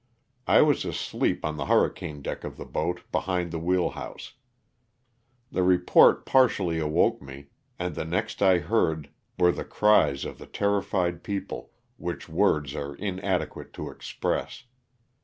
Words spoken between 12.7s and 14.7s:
are inadequate to express.